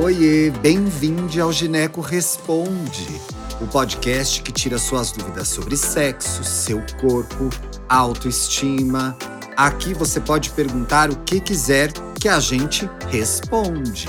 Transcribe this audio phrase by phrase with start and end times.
[0.00, 3.20] Oiê, bem-vindo ao Gineco Responde,
[3.60, 7.50] o podcast que tira suas dúvidas sobre sexo, seu corpo,
[7.88, 9.18] autoestima.
[9.56, 11.90] Aqui você pode perguntar o que quiser
[12.20, 14.06] que a gente responde.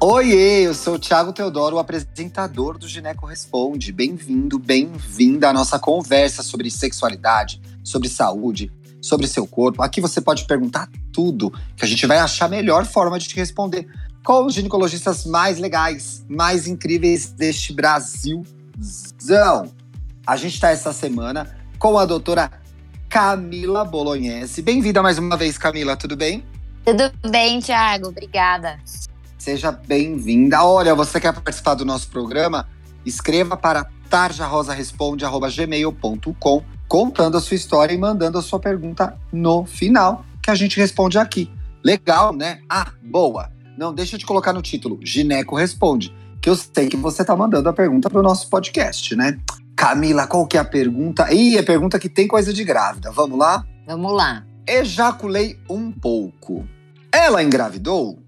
[0.00, 3.92] Oiê, eu sou o Thiago Teodoro, o apresentador do Gineco Responde.
[3.92, 9.82] Bem-vindo, bem-vinda à nossa conversa sobre sexualidade, sobre saúde, sobre seu corpo.
[9.82, 13.36] Aqui você pode perguntar tudo, que a gente vai achar a melhor forma de te
[13.36, 13.88] responder
[14.28, 18.44] com os ginecologistas mais legais, mais incríveis deste Brasilzão.
[20.26, 22.50] A gente está essa semana com a doutora
[23.08, 24.60] Camila Bolognese.
[24.60, 26.44] Bem-vinda mais uma vez, Camila, tudo bem?
[26.84, 28.78] Tudo bem, Thiago, obrigada.
[29.38, 30.62] Seja bem-vinda.
[30.62, 32.68] Olha, você quer participar do nosso programa?
[33.06, 40.50] Escreva para tarjarosaresponde.gmail.com contando a sua história e mandando a sua pergunta no final, que
[40.50, 41.50] a gente responde aqui.
[41.82, 42.60] Legal, né?
[42.68, 43.56] Ah, boa!
[43.78, 44.98] Não, deixa eu te colocar no título.
[45.04, 46.12] Gineco responde.
[46.42, 49.38] Que eu sei que você tá mandando a pergunta pro nosso podcast, né?
[49.76, 51.32] Camila, qual que é a pergunta?
[51.32, 53.12] Ih, é pergunta que tem coisa de grávida.
[53.12, 53.64] Vamos lá?
[53.86, 54.44] Vamos lá.
[54.66, 56.66] Ejaculei um pouco.
[57.12, 58.18] Ela engravidou?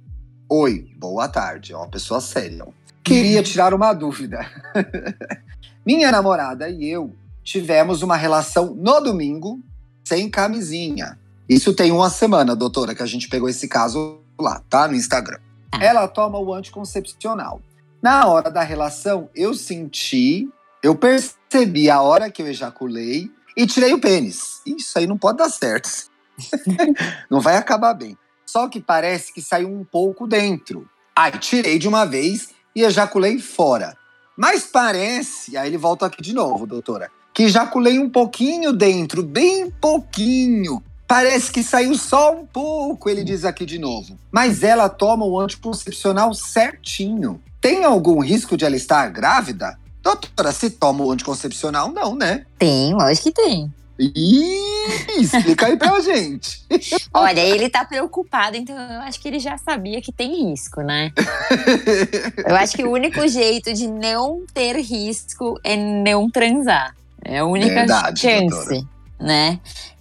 [0.49, 1.73] Oi, boa tarde.
[1.73, 2.69] É uma pessoa séria.
[3.03, 4.47] Queria tirar uma dúvida.
[5.85, 9.59] Minha namorada e eu tivemos uma relação no domingo
[10.05, 11.19] sem camisinha.
[11.49, 14.89] Isso tem uma semana, doutora, que a gente pegou esse caso lá, tá?
[14.89, 15.39] No Instagram.
[15.71, 15.83] Tá.
[15.83, 17.61] Ela toma o anticoncepcional.
[18.03, 20.49] Na hora da relação, eu senti,
[20.83, 24.63] eu percebi a hora que eu ejaculei e tirei o pênis.
[24.67, 26.11] Isso aí não pode dar certo.
[27.31, 28.17] não vai acabar bem.
[28.47, 30.89] Só que parece que saiu um pouco dentro.
[31.15, 33.97] Aí tirei de uma vez e ejaculei fora.
[34.37, 39.71] Mas parece, aí ele volta aqui de novo, doutora, que ejaculei um pouquinho dentro, bem
[39.71, 40.83] pouquinho.
[41.11, 44.17] Parece que saiu só um pouco, ele diz aqui de novo.
[44.31, 47.43] Mas ela toma o anticoncepcional certinho.
[47.61, 49.77] Tem algum risco de ela estar grávida?
[50.01, 52.47] Doutora, se toma o anticoncepcional, não, né?
[52.57, 53.75] Tem, lógico que tem.
[53.99, 56.65] Ih, explica aí pra gente.
[57.13, 61.13] Olha, ele tá preocupado, então eu acho que ele já sabia que tem risco, né?
[62.47, 66.95] Eu acho que o único jeito de não ter risco é não transar.
[67.25, 68.83] É a única Verdade, chance, doutora.
[69.19, 69.59] né?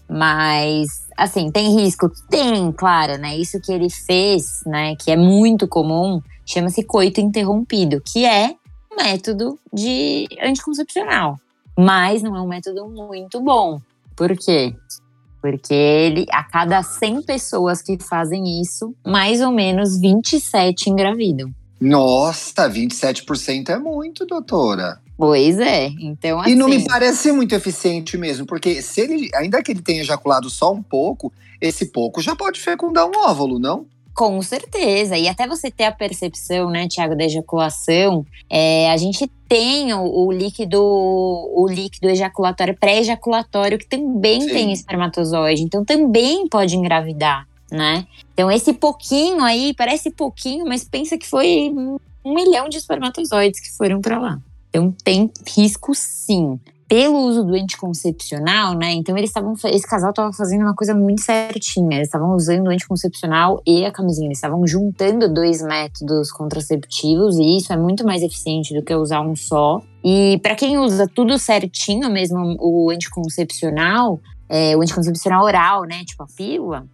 [0.09, 2.11] Mas, assim, tem risco?
[2.29, 3.37] Tem, claro, né?
[3.37, 8.55] Isso que ele fez, né, que é muito comum, chama-se coito interrompido, que é
[8.91, 11.39] um método de anticoncepcional.
[11.77, 13.79] Mas não é um método muito bom.
[14.15, 14.75] Por quê?
[15.41, 21.53] Porque ele, a cada 100 pessoas que fazem isso, mais ou menos 27 engravidam.
[21.79, 24.99] Nossa, 27% é muito, doutora.
[25.19, 25.87] Pois é.
[25.99, 26.51] Então, assim.
[26.51, 30.49] E não me parece muito eficiente mesmo, porque se ele, ainda que ele tenha ejaculado
[30.49, 33.85] só um pouco, esse pouco já pode fecundar um óvulo, não?
[34.15, 35.17] Com certeza.
[35.17, 40.27] E até você ter a percepção, né, Tiago, da ejaculação, é, a gente tem o,
[40.27, 44.47] o líquido, o líquido ejaculatório, pré-ejaculatório, que também Sim.
[44.47, 45.63] tem espermatozoide.
[45.63, 48.07] Então também pode engravidar, né?
[48.33, 51.73] Então esse pouquinho aí, parece pouquinho, mas pensa que foi
[52.23, 54.39] um milhão de espermatozoides que foram para lá.
[54.79, 56.59] Então tem risco sim.
[56.87, 58.93] Pelo uso do anticoncepcional, né?
[58.93, 61.97] Então eles estavam, esse casal estava fazendo uma coisa muito certinha.
[61.97, 64.27] Eles estavam usando o anticoncepcional e a camisinha.
[64.27, 69.21] Eles estavam juntando dois métodos contraceptivos e isso é muito mais eficiente do que usar
[69.21, 69.79] um só.
[70.03, 76.03] E para quem usa tudo certinho mesmo, o anticoncepcional, é, o anticoncepcional oral, né?
[76.05, 76.87] Tipo a pílula,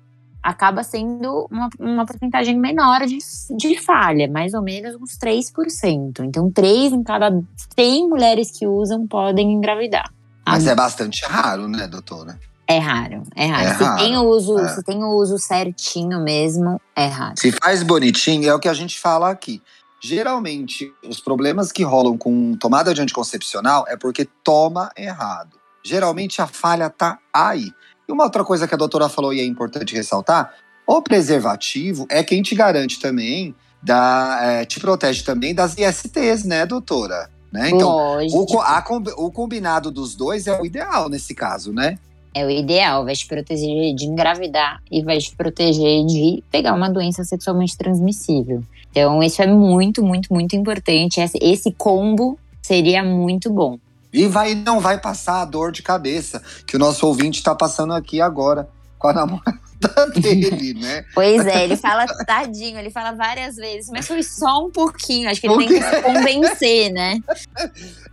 [0.46, 3.18] acaba sendo uma, uma porcentagem menor de,
[3.58, 6.20] de falha, mais ou menos uns 3%.
[6.20, 7.32] Então, 3 em cada
[7.76, 10.08] 100 mulheres que usam podem engravidar.
[10.46, 12.40] Mas Ah, é bastante raro, né, doutora?
[12.68, 13.68] É raro, é raro.
[13.68, 14.70] É se, raro, tem o uso, é.
[14.70, 17.34] se tem o uso certinho mesmo, é raro.
[17.38, 19.62] Se faz bonitinho, é o que a gente fala aqui.
[20.00, 25.58] Geralmente, os problemas que rolam com tomada de anticoncepcional é porque toma errado.
[25.84, 27.72] Geralmente a falha tá aí.
[28.08, 30.54] E uma outra coisa que a doutora falou e é importante ressaltar:
[30.88, 36.66] o preservativo é quem te garante também, da, é, te protege também das ISTs, né,
[36.66, 37.29] doutora?
[37.52, 37.70] Né?
[37.70, 38.84] Então, o, a
[39.18, 41.97] o combinado dos dois é o ideal nesse caso, né?
[42.34, 46.90] É o ideal, vai te proteger de engravidar e vai te proteger de pegar uma
[46.90, 48.62] doença sexualmente transmissível.
[48.91, 51.22] Então, isso é muito, muito, muito importante.
[51.41, 53.79] Esse combo seria muito bom.
[54.16, 57.94] E vai, não vai passar a dor de cabeça que o nosso ouvinte está passando
[57.94, 58.67] aqui agora
[58.97, 59.59] com a namorada
[60.16, 61.03] dele, né?
[61.14, 65.29] Pois é, ele fala tadinho, ele fala várias vezes, mas foi só um pouquinho.
[65.29, 67.20] Acho que ele tem que se convencer, né?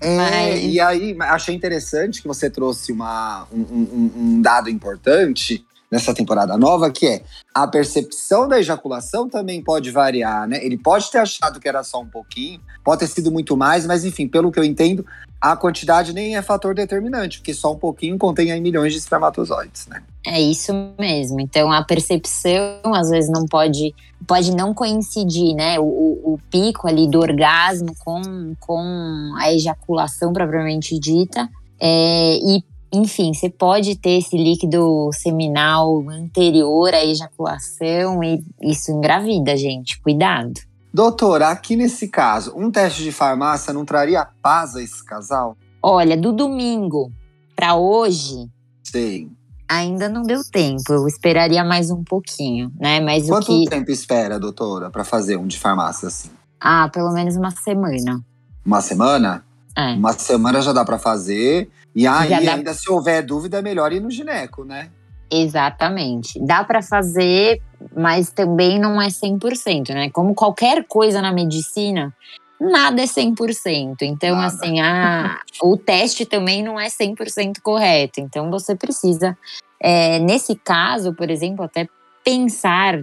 [0.00, 5.64] É, Mas- E aí, achei interessante que você trouxe uma, um, um- um dado importante
[5.92, 7.22] nessa temporada nova, que é
[7.54, 10.64] a percepção da ejaculação também pode variar, né?
[10.64, 14.02] Ele pode ter achado que era só um pouquinho, pode ter sido muito mais, mas
[14.02, 15.04] enfim, pelo que eu entendo,
[15.38, 19.86] a quantidade nem é fator determinante, porque só um pouquinho contém aí milhões de espermatozoides,
[19.86, 20.02] né?
[20.26, 21.40] É isso mesmo.
[21.40, 23.94] Então a percepção às vezes não pode
[24.26, 25.78] pode não coincidir, né?
[25.78, 31.50] O, o, o pico ali do orgasmo com, com a ejaculação propriamente dita.
[31.78, 39.56] É, e enfim, você pode ter esse líquido seminal anterior à ejaculação e isso engravida,
[39.56, 40.00] gente.
[40.02, 40.60] Cuidado.
[40.92, 45.56] Doutora, aqui nesse caso, um teste de farmácia não traria paz a esse casal?
[45.82, 47.10] Olha, do domingo
[47.56, 48.46] para hoje.
[48.84, 49.30] Sim.
[49.66, 53.00] Ainda não deu tempo, eu esperaria mais um pouquinho, né?
[53.00, 53.70] Mas Quanto o que...
[53.70, 56.28] tempo espera, doutora, para fazer um de farmácia assim?
[56.60, 58.22] Ah, pelo menos uma semana.
[58.66, 59.42] Uma semana?
[59.76, 59.92] É.
[59.94, 61.70] Uma semana já dá para fazer.
[61.94, 62.54] E aí, dá...
[62.54, 64.90] ainda se houver dúvida, é melhor ir no gineco, né?
[65.30, 66.38] Exatamente.
[66.44, 67.60] Dá para fazer,
[67.96, 70.10] mas também não é 100%, né?
[70.10, 72.14] Como qualquer coisa na medicina,
[72.60, 74.02] nada é 100%.
[74.02, 74.46] Então, nada.
[74.46, 78.20] assim, a, o teste também não é 100% correto.
[78.20, 79.36] Então, você precisa,
[79.80, 81.88] é, nesse caso, por exemplo, até
[82.22, 82.98] pensar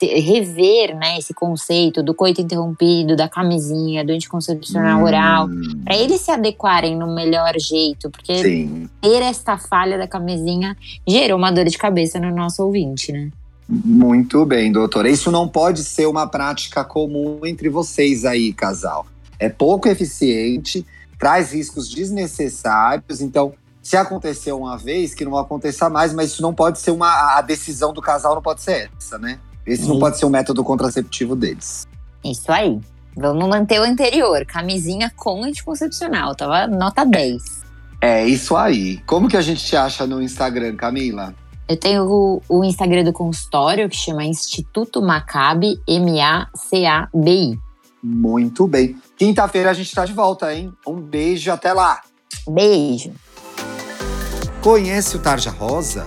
[0.00, 5.04] rever né, esse conceito do coito interrompido, da camisinha, do anticoncepcional hum.
[5.04, 5.48] oral,
[5.84, 8.90] para eles se adequarem no melhor jeito, porque Sim.
[9.00, 10.76] ter esta falha da camisinha
[11.08, 13.30] gerou uma dor de cabeça no nosso ouvinte, né?
[13.68, 15.08] Muito bem, doutora.
[15.08, 19.06] Isso não pode ser uma prática comum entre vocês aí, casal.
[19.40, 20.86] É pouco eficiente,
[21.18, 26.52] traz riscos desnecessários, então se aconteceu uma vez, que não aconteça mais, mas isso não
[26.52, 27.36] pode ser uma.
[27.36, 29.38] A decisão do casal não pode ser essa, né?
[29.66, 31.86] Esse não pode ser o método contraceptivo deles.
[32.24, 32.80] Isso aí.
[33.16, 36.34] Vamos manter o anterior, camisinha com anticoncepcional.
[36.34, 37.42] Tava nota 10.
[38.00, 38.98] É isso aí.
[39.06, 41.34] Como que a gente te acha no Instagram, Camila?
[41.68, 47.58] Eu tenho o, o Instagram do consultório que chama Instituto Macabi, M-A-C-A-B-I.
[48.02, 48.96] Muito bem.
[49.16, 50.72] Quinta-feira a gente está de volta, hein?
[50.86, 52.02] Um beijo, até lá.
[52.48, 53.12] Beijo.
[54.62, 56.06] Conhece o Tarja Rosa?